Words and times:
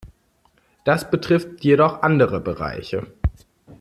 Das 0.83 1.11
betrifft 1.11 1.63
jedoch 1.63 2.01
andere 2.01 2.39
Bereiche. 2.39 3.05